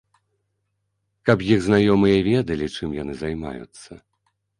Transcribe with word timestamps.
Каб 1.29 1.37
іх 1.53 1.59
знаёмыя 1.65 2.17
ведалі, 2.29 2.71
чым 2.75 2.97
яны 3.01 3.13
займаюцца. 3.21 3.91